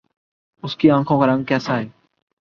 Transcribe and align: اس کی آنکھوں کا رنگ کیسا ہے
اس 0.63 0.75
کی 0.77 0.89
آنکھوں 0.91 1.19
کا 1.19 1.27
رنگ 1.27 1.43
کیسا 1.43 1.77
ہے 1.77 1.87